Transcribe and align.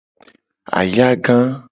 Ayaga. 0.79 1.37